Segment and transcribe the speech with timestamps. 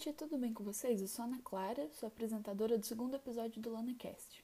[0.00, 1.02] gente, tudo bem com vocês?
[1.02, 4.42] Eu sou Ana Clara, sou apresentadora do segundo episódio do LanaCast.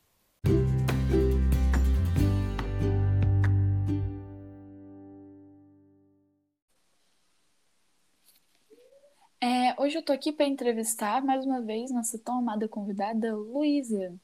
[9.41, 14.15] É, hoje eu tô aqui para entrevistar mais uma vez nossa tão amada convidada, Luísa.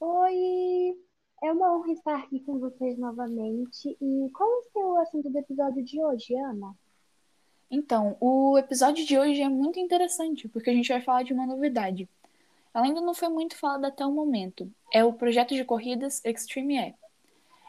[0.00, 0.98] Oi!
[1.44, 3.96] É uma honra estar aqui com vocês novamente.
[4.00, 6.74] E qual é o seu assunto do episódio de hoje, Ana?
[7.74, 11.46] Então, o episódio de hoje é muito interessante, porque a gente vai falar de uma
[11.46, 12.06] novidade.
[12.74, 14.70] Ela ainda não foi muito falada até o momento.
[14.92, 16.94] É o projeto de corridas Extreme E,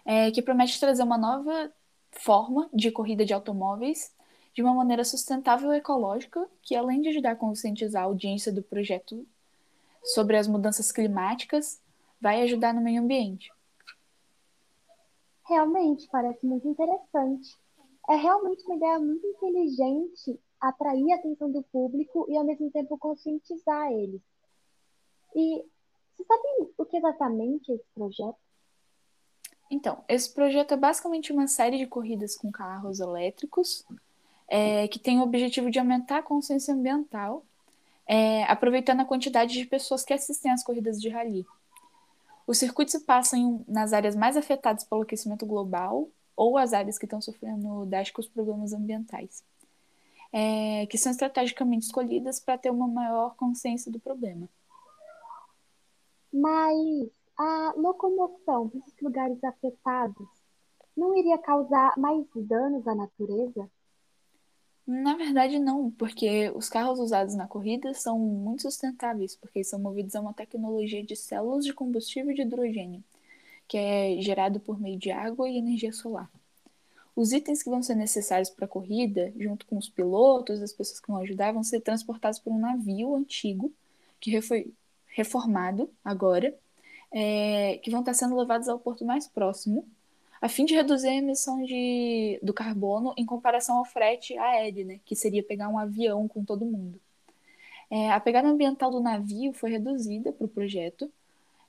[0.05, 1.71] é, que promete trazer uma nova
[2.11, 4.13] forma de corrida de automóveis
[4.53, 8.61] de uma maneira sustentável e ecológica, que além de ajudar a conscientizar a audiência do
[8.61, 9.25] projeto
[10.03, 11.81] sobre as mudanças climáticas,
[12.19, 13.49] vai ajudar no meio ambiente.
[15.47, 17.62] Realmente, parece muito interessante.
[18.09, 22.97] É realmente uma ideia muito inteligente atrair a atenção do público e, ao mesmo tempo,
[22.97, 24.21] conscientizar eles.
[25.35, 25.65] E
[26.15, 28.37] você sabe o que exatamente é esse projeto?
[29.69, 33.85] Então, esse projeto é basicamente uma série de corridas com carros elétricos
[34.47, 37.43] é, que tem o objetivo de aumentar a consciência ambiental,
[38.05, 41.45] é, aproveitando a quantidade de pessoas que assistem às corridas de rally.
[42.45, 47.21] Os circuitos passam nas áreas mais afetadas pelo aquecimento global ou as áreas que estão
[47.21, 49.43] sofrendo drásticos problemas ambientais,
[50.31, 54.49] é, que são estrategicamente escolhidas para ter uma maior consciência do problema.
[56.31, 60.27] Mas a locomoção para esses lugares afetados
[60.95, 63.69] não iria causar mais danos à natureza?
[64.85, 70.13] Na verdade, não, porque os carros usados na corrida são muito sustentáveis, porque são movidos
[70.13, 73.01] a uma tecnologia de células de combustível de hidrogênio,
[73.67, 76.29] que é gerado por meio de água e energia solar.
[77.15, 80.99] Os itens que vão ser necessários para a corrida, junto com os pilotos, as pessoas
[80.99, 83.71] que vão ajudar, vão ser transportados por um navio antigo,
[84.19, 84.73] que foi
[85.07, 86.55] reformado agora,
[87.11, 89.87] é, que vão estar sendo levados ao porto mais próximo,
[90.41, 94.99] a fim de reduzir a emissão de, do carbono em comparação ao frete aéreo, né,
[95.05, 96.99] que seria pegar um avião com todo mundo.
[97.89, 101.11] É, a pegada ambiental do navio foi reduzida para o projeto,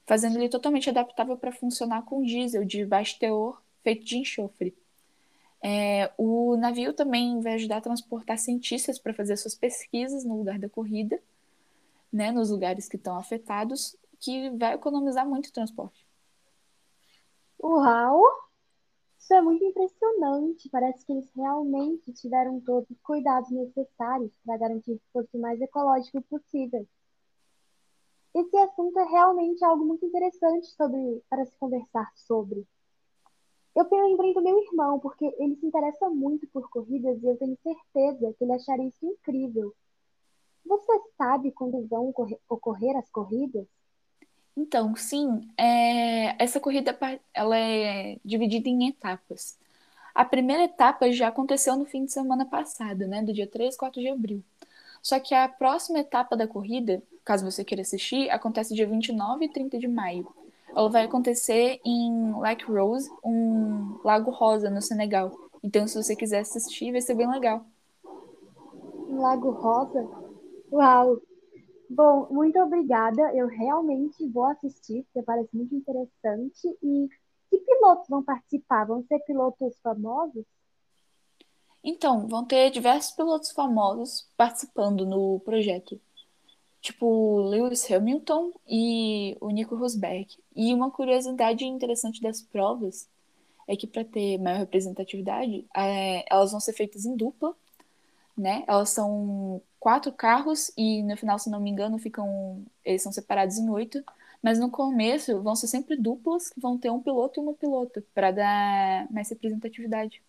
[0.06, 4.76] fazendo ele totalmente adaptável para funcionar com diesel de baixo teor feito de enxofre.
[5.62, 10.59] É, o navio também vai ajudar a transportar cientistas para fazer suas pesquisas no lugar
[10.59, 11.19] da corrida,
[12.12, 16.06] né, nos lugares que estão afetados, que vai economizar muito transporte.
[17.62, 18.22] Uau!
[19.19, 20.69] Isso é muito impressionante.
[20.69, 25.59] Parece que eles realmente tiveram todos os cuidados necessários para garantir que fosse o mais
[25.62, 26.87] ecológico possível.
[28.34, 32.67] Esse assunto é realmente algo muito interessante sobre, para se conversar sobre.
[33.77, 37.56] Eu lembrei do meu irmão, porque ele se interessa muito por corridas e eu tenho
[37.62, 39.75] certeza que ele acharia isso incrível.
[40.65, 42.12] Você sabe quando vão
[42.49, 43.67] ocorrer as corridas?
[44.56, 46.97] Então, sim, é, essa corrida
[47.33, 49.59] ela é dividida em etapas.
[50.15, 53.78] A primeira etapa já aconteceu no fim de semana passado, né, do dia 3 e
[53.78, 54.44] 4 de abril.
[55.04, 59.53] Só que a próxima etapa da corrida, caso você queira assistir, acontece dia 29 e
[59.53, 60.26] 30 de maio.
[60.75, 65.31] Ela vai acontecer em Lake Rose, um lago rosa no Senegal.
[65.62, 67.66] Então, se você quiser assistir, vai ser bem legal.
[69.10, 70.09] Lago Rosa?
[70.72, 71.20] Uau!
[71.91, 73.31] Bom, muito obrigada.
[73.34, 76.66] Eu realmente vou assistir, porque parece muito interessante.
[76.82, 77.09] E
[77.50, 78.87] que pilotos vão participar?
[78.87, 80.47] Vão ser pilotos famosos?
[81.84, 86.00] Então, vão ter diversos pilotos famosos participando no projeto.
[86.81, 90.28] Tipo Lewis Hamilton e o Nico Rosberg.
[90.56, 93.09] E uma curiosidade interessante das provas
[93.69, 97.55] é que para ter maior representatividade, é, elas vão ser feitas em dupla,
[98.37, 98.65] né?
[98.67, 103.59] Elas são quatro carros e no final, se não me engano, ficam eles são separados
[103.59, 104.03] em oito,
[104.43, 108.05] mas no começo vão ser sempre duplas que vão ter um piloto e uma pilota
[108.15, 110.23] para dar mais representatividade.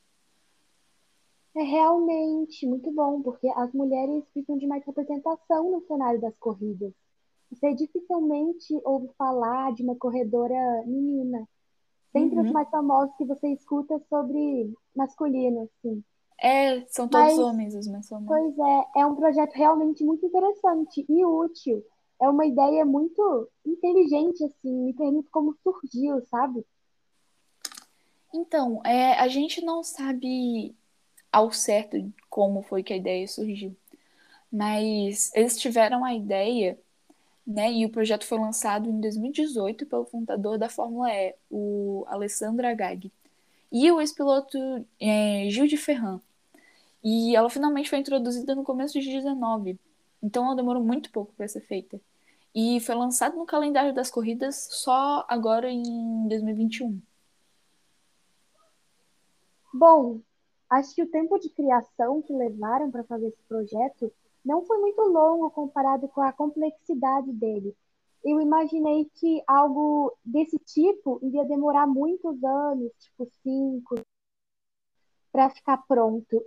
[1.56, 6.92] É realmente muito bom, porque as mulheres precisam de mais representação no cenário das corridas.
[7.50, 11.48] Você dificilmente ouve falar de uma corredora menina.
[12.12, 12.46] Sempre uhum.
[12.46, 16.04] os mais famosos que você escuta sobre masculino, assim.
[16.42, 18.28] É, são todos Mas, homens os mais famosos.
[18.28, 21.84] Pois é, é um projeto realmente muito interessante e útil.
[22.22, 26.66] É uma ideia muito inteligente, assim, me pergunto como surgiu, sabe?
[28.34, 30.76] Então, é, a gente não sabe
[31.36, 31.98] ao certo
[32.30, 33.76] como foi que a ideia surgiu.
[34.50, 36.80] Mas eles tiveram a ideia,
[37.46, 37.74] né?
[37.74, 43.12] E o projeto foi lançado em 2018 pelo fundador da Fórmula E, o Alessandro Agag
[43.70, 44.58] e o ex-piloto
[44.98, 46.22] é, Gil de Ferran.
[47.04, 49.78] E ela finalmente foi introduzida no começo de 19,
[50.24, 52.00] Então ela demorou muito pouco para ser feita.
[52.56, 57.02] E foi lançado no calendário das corridas só agora em 2021.
[59.74, 60.22] Bom,
[60.76, 64.12] acho que o tempo de criação que levaram para fazer esse projeto
[64.44, 67.76] não foi muito longo comparado com a complexidade dele.
[68.24, 73.96] Eu imaginei que algo desse tipo iria demorar muitos anos, tipo cinco,
[75.32, 76.44] para ficar pronto.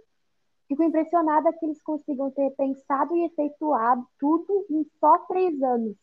[0.66, 5.96] Fico impressionada que eles consigam ter pensado e efetuado tudo em só três anos.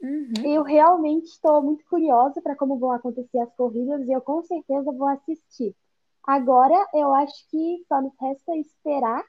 [0.00, 0.32] Uhum.
[0.44, 4.92] Eu realmente estou muito curiosa para como vão acontecer as corridas e eu com certeza
[4.92, 5.74] vou assistir.
[6.22, 9.24] Agora eu acho que só nos resta esperar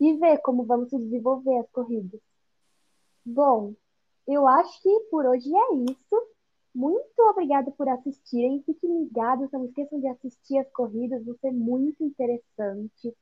[0.00, 2.20] e ver como vamos se desenvolver as corridas.
[3.24, 3.74] Bom,
[4.26, 6.34] eu acho que por hoje é isso.
[6.74, 8.62] Muito obrigada por assistirem.
[8.64, 13.14] Fiquem ligados, não esqueçam de assistir as corridas, vão ser muito interessantes.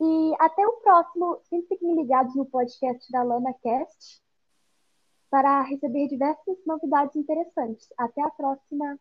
[0.00, 1.40] E até o próximo.
[1.48, 4.22] Sempre fiquem ligados no podcast da LanaCast
[5.30, 7.88] para receber diversas novidades interessantes.
[7.98, 8.98] Até a próxima!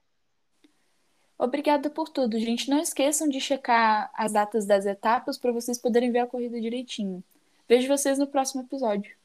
[1.37, 2.69] Obrigada por tudo, gente.
[2.69, 7.23] Não esqueçam de checar as datas das etapas para vocês poderem ver a corrida direitinho.
[7.67, 9.16] Vejo vocês no próximo episódio.